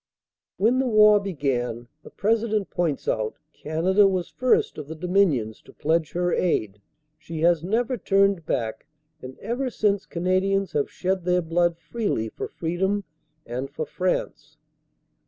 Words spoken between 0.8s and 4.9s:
war began, the President points out, Canada was first of